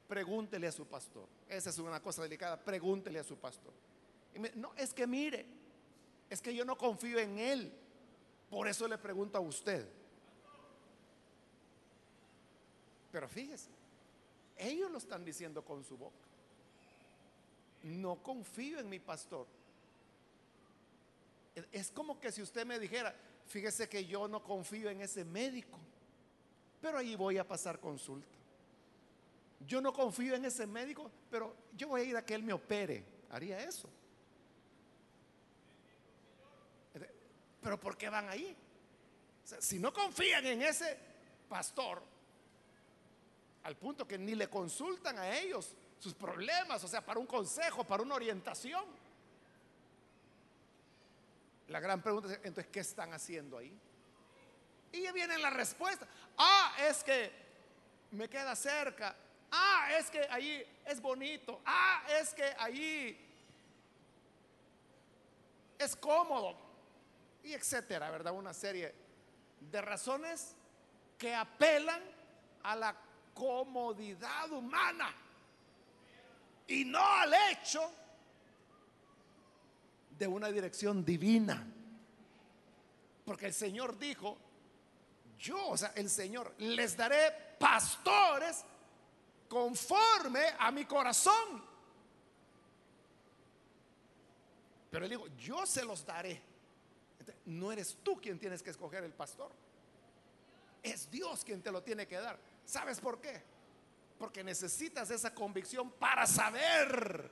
[0.08, 1.26] pregúntele a su pastor.
[1.48, 3.72] Esa es una cosa delicada, pregúntele a su pastor.
[4.54, 5.46] no, es que mire,
[6.28, 7.72] es que yo no confío en él.
[8.50, 9.88] Por eso le pregunto a usted.
[13.12, 13.70] Pero fíjese,
[14.56, 16.30] ellos lo están diciendo con su boca
[17.82, 19.46] no confío en mi pastor.
[21.72, 23.14] Es como que si usted me dijera,
[23.46, 25.78] fíjese que yo no confío en ese médico,
[26.80, 28.38] pero ahí voy a pasar consulta.
[29.66, 32.52] Yo no confío en ese médico, pero yo voy a ir a que él me
[32.52, 33.04] opere.
[33.30, 33.88] Haría eso.
[37.60, 38.56] Pero ¿por qué van ahí?
[39.58, 40.96] si no confían en ese
[41.48, 42.00] pastor,
[43.64, 47.84] al punto que ni le consultan a ellos sus problemas, o sea, para un consejo,
[47.84, 48.84] para una orientación.
[51.68, 53.76] La gran pregunta es, entonces, ¿qué están haciendo ahí?
[54.92, 56.06] Y ya viene la respuesta.
[56.36, 57.30] Ah, es que
[58.12, 59.14] me queda cerca.
[59.52, 61.60] Ah, es que ahí es bonito.
[61.64, 63.28] Ah, es que ahí
[65.78, 66.69] es cómodo.
[67.42, 68.32] Y etcétera, ¿verdad?
[68.32, 68.94] Una serie
[69.60, 70.54] de razones
[71.18, 72.02] que apelan
[72.62, 72.96] a la
[73.34, 75.14] comodidad humana
[76.66, 77.90] y no al hecho
[80.18, 81.66] de una dirección divina.
[83.24, 84.36] Porque el Señor dijo,
[85.38, 88.64] yo, o sea, el Señor, les daré pastores
[89.48, 91.64] conforme a mi corazón.
[94.90, 96.49] Pero él dijo, yo se los daré.
[97.50, 99.50] No eres tú quien tienes que escoger el pastor.
[100.82, 102.38] Es Dios quien te lo tiene que dar.
[102.64, 103.42] ¿Sabes por qué?
[104.18, 107.30] Porque necesitas esa convicción para saber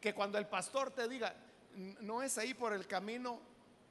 [0.00, 1.34] que cuando el pastor te diga,
[2.00, 3.40] no es ahí por el camino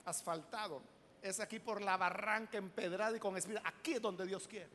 [0.06, 0.82] asfaltado,
[1.22, 3.62] es aquí por la barranca empedrada y con espina.
[3.66, 4.70] Aquí es donde Dios quiere.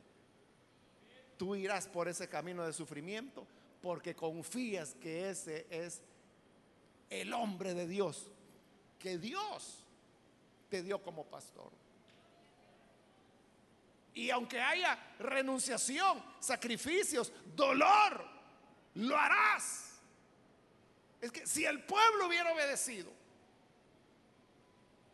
[1.37, 3.47] Tú irás por ese camino de sufrimiento
[3.81, 6.03] porque confías que ese es
[7.09, 8.31] el hombre de Dios,
[8.99, 9.85] que Dios
[10.69, 11.73] te dio como pastor.
[14.15, 18.25] Y aunque haya renunciación, sacrificios, dolor,
[18.95, 20.01] lo harás.
[21.21, 23.11] Es que si el pueblo hubiera obedecido,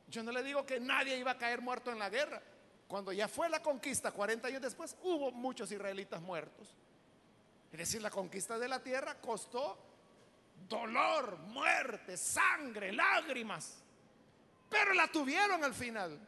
[0.09, 2.43] yo no le digo que nadie iba a caer muerto en la guerra.
[2.89, 6.75] Cuando ya fue la conquista, 40 años después, hubo muchos israelitas muertos.
[7.73, 9.79] Es decir, la conquista de la tierra costó
[10.69, 13.84] dolor, muerte, sangre, lágrimas.
[14.75, 16.19] Pero la tuvieron al final.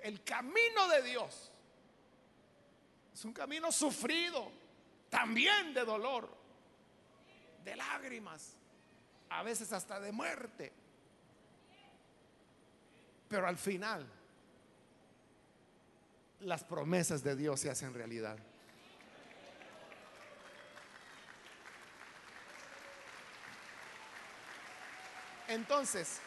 [0.00, 1.50] El camino de Dios
[3.12, 4.52] es un camino sufrido,
[5.10, 6.28] también de dolor,
[7.64, 8.52] de lágrimas,
[9.30, 10.72] a veces hasta de muerte.
[13.28, 14.08] Pero al final,
[16.38, 18.38] las promesas de Dios se hacen realidad.
[25.48, 26.20] Entonces,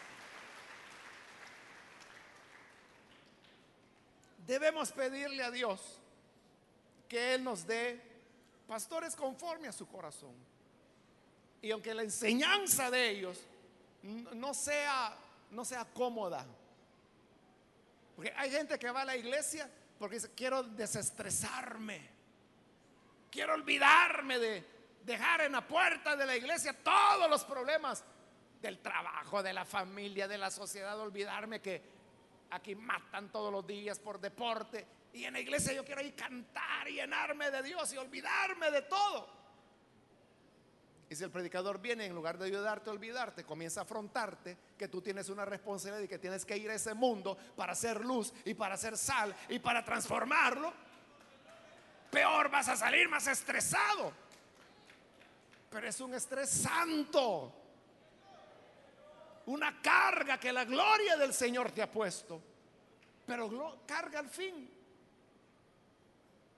[4.45, 5.99] debemos pedirle a Dios
[7.07, 8.01] que Él nos dé
[8.67, 10.33] pastores conforme a su corazón.
[11.61, 13.39] Y aunque la enseñanza de ellos
[14.01, 15.15] no sea,
[15.51, 16.45] no sea cómoda,
[18.15, 19.69] porque hay gente que va a la iglesia
[19.99, 22.09] porque dice, quiero desestresarme,
[23.29, 24.65] quiero olvidarme de
[25.05, 28.03] dejar en la puerta de la iglesia todos los problemas
[28.61, 31.81] del trabajo, de la familia, de la sociedad, olvidarme que
[32.51, 36.87] aquí matan todos los días por deporte y en la iglesia yo quiero ir cantar
[36.87, 39.41] y llenarme de Dios y olvidarme de todo.
[41.09, 44.87] Y si el predicador viene, en lugar de ayudarte a olvidarte, comienza a afrontarte que
[44.87, 48.33] tú tienes una responsabilidad y que tienes que ir a ese mundo para hacer luz
[48.45, 50.71] y para hacer sal y para transformarlo,
[52.09, 54.13] peor vas a salir más estresado.
[55.69, 57.60] Pero es un estrés santo
[59.47, 62.41] una carga que la gloria del Señor te ha puesto,
[63.25, 64.69] pero carga al fin,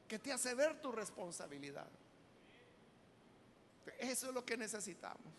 [0.08, 1.88] que te hace ver tu responsabilidad.
[3.98, 5.34] Eso es lo que necesitamos.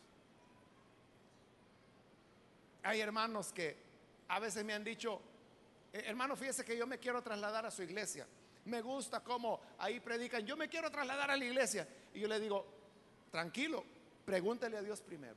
[2.82, 3.76] Hay hermanos que
[4.28, 5.20] a veces me han dicho,
[5.92, 8.26] eh, hermano, fíjese que yo me quiero trasladar a su iglesia.
[8.66, 11.86] Me gusta cómo ahí predican, yo me quiero trasladar a la iglesia.
[12.12, 12.66] Y yo le digo,
[13.30, 13.84] tranquilo,
[14.24, 15.36] pregúntele a Dios primero.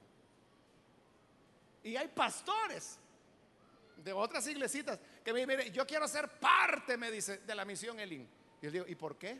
[1.83, 2.99] Y hay pastores
[3.97, 7.65] de otras iglesitas que me dicen, mire, yo quiero ser parte, me dice, de la
[7.65, 8.27] misión Elín.
[8.61, 9.39] Y yo digo, ¿y por qué?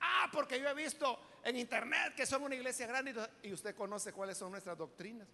[0.00, 4.12] Ah, porque yo he visto en internet que son una iglesia grande y usted conoce
[4.12, 5.26] cuáles son nuestras doctrinas.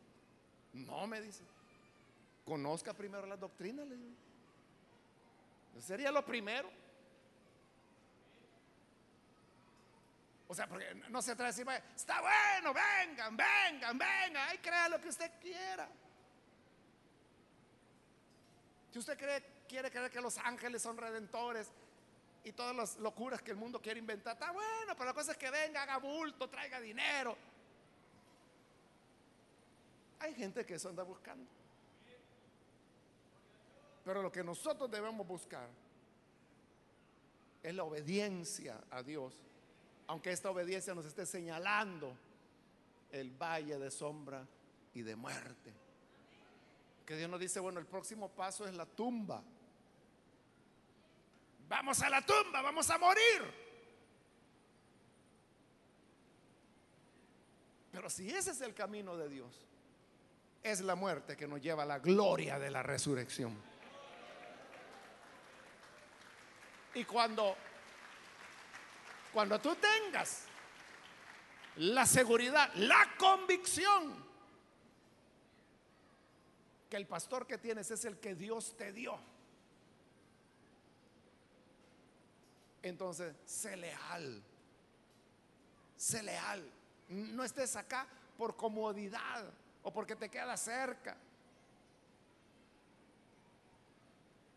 [0.73, 1.43] No, me dice.
[2.45, 3.87] Conozca primero las doctrinas.
[5.81, 6.71] Sería lo primero.
[10.47, 14.89] O sea, porque no se trata de decir, está bueno, vengan, vengan, vengan, ahí crea
[14.89, 15.89] lo que usted quiera.
[18.91, 21.73] Si usted cree, quiere creer que los ángeles son redentores
[22.45, 25.39] y todas las locuras que el mundo quiere inventar, está bueno, pero la cosa es
[25.39, 27.37] que venga, haga bulto, traiga dinero.
[30.21, 31.51] Hay gente que eso anda buscando.
[34.05, 35.69] Pero lo que nosotros debemos buscar
[37.63, 39.35] es la obediencia a Dios
[40.07, 42.17] aunque esta obediencia nos esté señalando
[43.11, 44.47] el valle de sombra
[44.93, 45.73] y de muerte.
[47.07, 49.43] Que Dios nos dice, bueno, el próximo paso es la tumba.
[51.69, 53.65] Vamos a la tumba, vamos a morir.
[57.93, 59.67] Pero si ese es el camino de Dios,
[60.63, 63.57] es la muerte que nos lleva a la gloria de la resurrección.
[66.95, 67.57] Y cuando
[69.35, 70.45] cuando tú tengas
[71.77, 74.25] la seguridad, la convicción
[76.89, 79.19] que el pastor que tienes es el que Dios te dio.
[82.81, 84.41] Entonces, sé leal.
[85.97, 86.71] Sé leal.
[87.09, 88.07] No estés acá
[88.39, 89.47] por comodidad
[89.83, 91.17] o porque te queda cerca,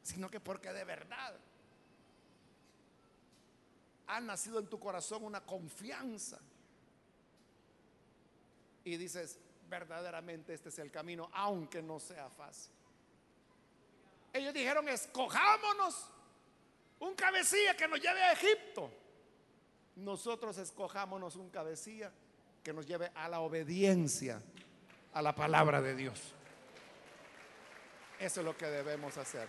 [0.03, 1.33] sino que porque de verdad
[4.07, 6.39] ha nacido en tu corazón una confianza.
[8.83, 9.39] Y dices,
[9.69, 12.71] verdaderamente este es el camino, aunque no sea fácil.
[14.33, 16.09] Ellos dijeron, escojámonos
[16.99, 18.89] un cabecilla que nos lleve a Egipto.
[19.97, 22.11] Nosotros escojámonos un cabecilla
[22.63, 24.41] que nos lleve a la obediencia
[25.13, 26.33] a la palabra de Dios.
[28.19, 29.47] Eso es lo que debemos hacer.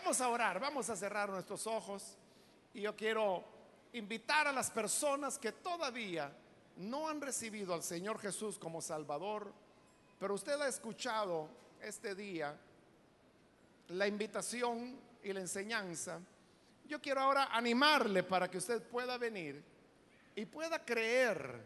[0.00, 2.16] Vamos a orar, vamos a cerrar nuestros ojos
[2.72, 3.42] y yo quiero
[3.94, 6.32] invitar a las personas que todavía
[6.76, 9.52] no han recibido al Señor Jesús como Salvador,
[10.20, 11.48] pero usted ha escuchado
[11.82, 12.56] este día
[13.88, 16.20] la invitación y la enseñanza.
[16.86, 19.60] Yo quiero ahora animarle para que usted pueda venir
[20.36, 21.60] y pueda creer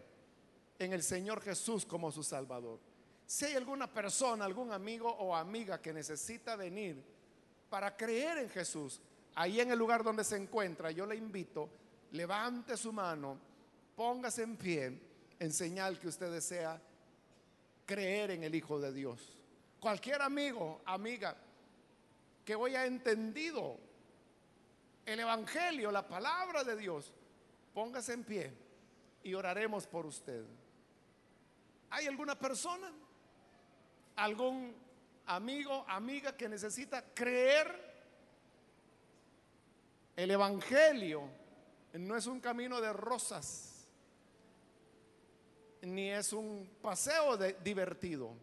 [0.78, 2.80] en el Señor Jesús como su Salvador.
[3.26, 7.20] Si hay alguna persona, algún amigo o amiga que necesita venir
[7.72, 9.00] para creer en Jesús,
[9.34, 11.70] ahí en el lugar donde se encuentra, yo le invito,
[12.10, 13.38] levante su mano,
[13.96, 15.00] póngase en pie
[15.38, 16.78] en señal que usted desea
[17.86, 19.38] creer en el Hijo de Dios.
[19.80, 21.34] Cualquier amigo, amiga,
[22.44, 23.78] que hoy ha entendido
[25.06, 27.10] el Evangelio, la palabra de Dios,
[27.72, 28.52] póngase en pie
[29.22, 30.44] y oraremos por usted.
[31.88, 32.92] ¿Hay alguna persona?
[34.16, 34.74] ¿Algún
[35.26, 37.92] amigo, amiga que necesita creer?
[40.16, 41.28] El Evangelio
[41.94, 43.86] no es un camino de rosas,
[45.82, 48.34] ni es un paseo divertido.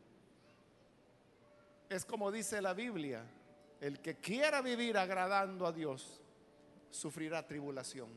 [1.89, 3.23] Es como dice la Biblia,
[3.81, 6.21] el que quiera vivir agradando a Dios,
[6.91, 8.09] sufrirá tribulación.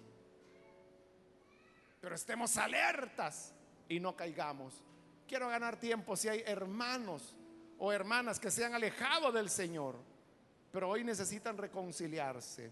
[2.00, 3.54] Pero estemos alertas
[3.88, 4.82] y no caigamos.
[5.26, 7.36] Quiero ganar tiempo si hay hermanos
[7.84, 9.96] o hermanas que se han alejado del Señor,
[10.70, 12.70] pero hoy necesitan reconciliarse.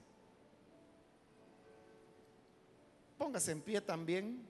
[3.18, 4.40] Póngase en pie también.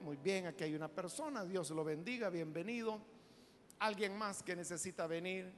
[0.00, 3.00] Muy bien, aquí hay una persona, Dios lo bendiga, bienvenido.
[3.78, 5.48] Alguien más que necesita venir.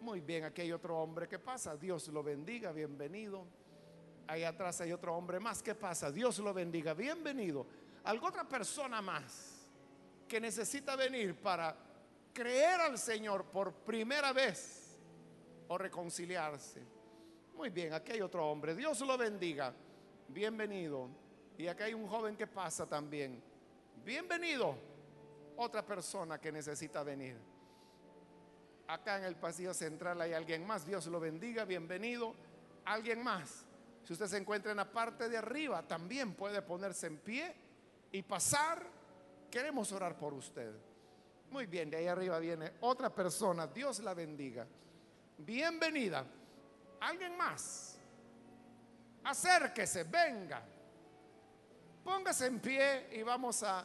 [0.00, 3.44] Muy bien, aquí hay otro hombre que pasa, Dios lo bendiga, bienvenido.
[4.28, 7.66] Ahí atrás hay otro hombre más que pasa, Dios lo bendiga, bienvenido.
[8.04, 9.51] Algo otra persona más
[10.32, 11.76] que necesita venir para
[12.32, 14.98] creer al Señor por primera vez
[15.68, 16.80] o reconciliarse.
[17.54, 19.74] Muy bien, aquí hay otro hombre, Dios lo bendiga,
[20.28, 21.10] bienvenido.
[21.58, 23.42] Y aquí hay un joven que pasa también.
[24.02, 24.74] Bienvenido.
[25.58, 27.36] Otra persona que necesita venir.
[28.86, 30.86] Acá en el pasillo central hay alguien más.
[30.86, 31.66] Dios lo bendiga.
[31.66, 32.34] Bienvenido.
[32.86, 33.66] Alguien más.
[34.02, 37.54] Si usted se encuentra en la parte de arriba, también puede ponerse en pie
[38.10, 39.01] y pasar.
[39.52, 40.72] Queremos orar por usted.
[41.50, 43.66] Muy bien, de ahí arriba viene otra persona.
[43.66, 44.66] Dios la bendiga.
[45.36, 46.24] Bienvenida.
[47.00, 47.98] Alguien más.
[49.22, 50.62] Acérquese, venga.
[52.02, 53.84] Póngase en pie y vamos a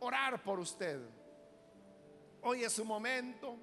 [0.00, 1.00] orar por usted.
[2.42, 3.56] Hoy es su momento.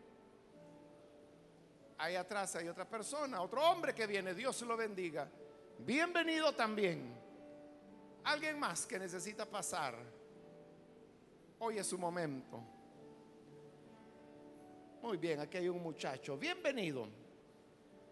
[1.98, 4.34] Ahí atrás hay otra persona, otro hombre que viene.
[4.34, 5.28] Dios lo bendiga.
[5.80, 7.14] Bienvenido también.
[8.24, 10.13] Alguien más que necesita pasar.
[11.60, 12.62] Hoy es su momento.
[15.02, 16.38] Muy bien, aquí hay un muchacho.
[16.38, 17.08] Bienvenido.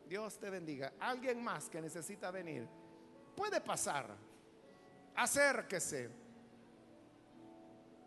[0.07, 0.93] Dios te bendiga.
[0.99, 2.67] Alguien más que necesita venir.
[3.35, 4.13] Puede pasar.
[5.15, 6.09] Acérquese.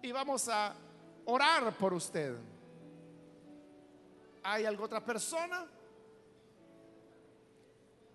[0.03, 0.75] Y vamos a
[1.25, 2.37] orar por usted.
[4.43, 5.67] ¿Hay alguna otra persona?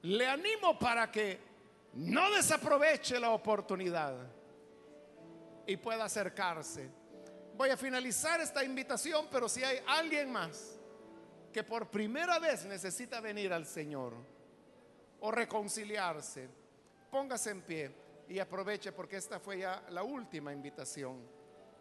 [0.04, 1.40] Le animo para que
[1.94, 4.16] no desaproveche la oportunidad
[5.66, 6.99] y pueda acercarse.
[7.60, 10.80] Voy a finalizar esta invitación, pero si hay alguien más
[11.52, 14.14] que por primera vez necesita venir al Señor
[15.20, 16.48] o reconciliarse,
[17.12, 17.92] póngase en pie
[18.30, 21.20] y aproveche porque esta fue ya la última invitación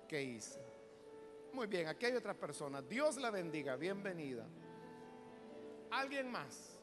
[0.09, 0.61] que hice.
[1.53, 2.83] Muy bien, aquí hay otra persona.
[2.83, 4.45] Dios la bendiga, bienvenida.
[5.93, 6.77] Alguien más.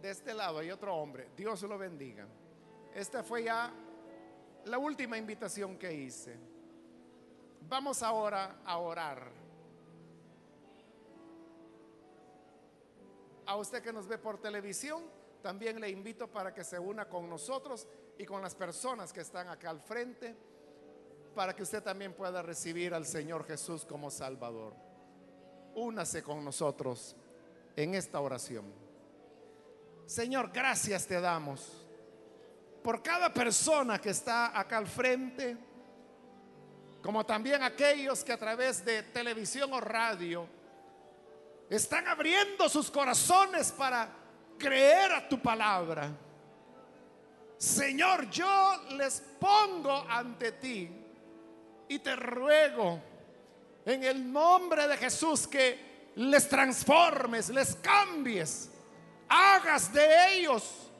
[0.00, 1.30] De este lado hay otro hombre.
[1.36, 2.28] Dios lo bendiga.
[2.94, 3.72] Esta fue ya
[4.66, 6.49] la última invitación que hice.
[7.68, 9.30] Vamos ahora a orar.
[13.46, 15.02] A usted que nos ve por televisión,
[15.42, 17.86] también le invito para que se una con nosotros
[18.18, 20.36] y con las personas que están acá al frente,
[21.34, 24.74] para que usted también pueda recibir al Señor Jesús como Salvador.
[25.74, 27.16] únase con nosotros
[27.76, 28.72] en esta oración.
[30.06, 31.86] Señor, gracias te damos
[32.82, 35.56] por cada persona que está acá al frente,
[37.02, 40.46] como también aquellos que a través de televisión o radio
[41.68, 44.08] están abriendo sus corazones para
[44.58, 46.10] creer a tu palabra.
[47.56, 50.90] Señor, yo les pongo ante ti
[51.88, 53.00] y te ruego
[53.84, 58.70] en el nombre de Jesús que les transformes, les cambies,
[59.28, 60.90] hagas de ellos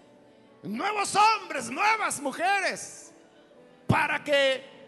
[0.62, 3.12] nuevos hombres, nuevas mujeres,
[3.86, 4.79] para que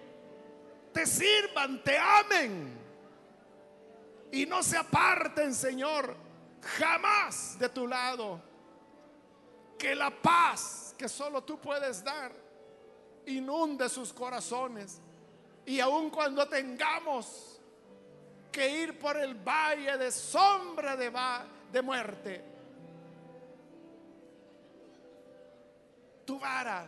[0.93, 2.83] te sirvan, te amen
[4.33, 6.17] y no se aparten, Señor,
[6.79, 8.41] jamás de tu lado.
[9.79, 12.33] Que la paz que solo tú puedes dar
[13.27, 15.01] inunde sus corazones.
[15.67, 17.61] Y aun cuando tengamos
[18.51, 21.13] que ir por el valle de sombra de,
[21.71, 22.45] de muerte,
[26.25, 26.87] tu vara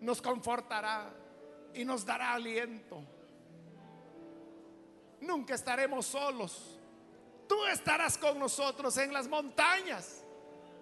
[0.00, 1.10] nos confortará
[1.78, 3.00] y nos dará aliento.
[5.20, 6.76] Nunca estaremos solos.
[7.48, 10.24] Tú estarás con nosotros en las montañas,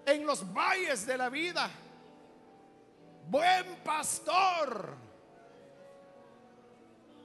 [0.06, 1.70] en los valles de la vida.
[3.28, 4.96] Buen pastor,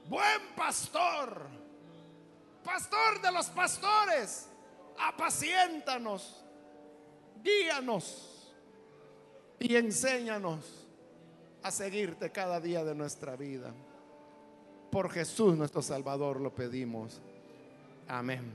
[0.06, 1.46] buen pastor,
[2.62, 4.48] pastor de los pastores,
[4.98, 6.44] apaciéntanos,
[7.42, 8.52] guíanos
[9.58, 10.81] y enséñanos
[11.62, 13.72] a seguirte cada día de nuestra vida.
[14.90, 17.20] Por Jesús nuestro Salvador lo pedimos.
[18.08, 18.52] Amén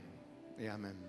[0.60, 1.07] y amén.